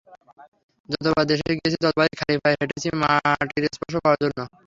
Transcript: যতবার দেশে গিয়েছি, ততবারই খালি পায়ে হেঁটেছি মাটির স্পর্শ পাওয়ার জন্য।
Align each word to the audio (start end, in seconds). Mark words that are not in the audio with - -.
যতবার 0.89 1.25
দেশে 1.31 1.49
গিয়েছি, 1.51 1.77
ততবারই 1.79 2.15
খালি 2.19 2.35
পায়ে 2.43 2.57
হেঁটেছি 2.59 2.87
মাটির 3.01 3.63
স্পর্শ 3.75 3.95
পাওয়ার 4.03 4.19
জন্য। 4.23 4.39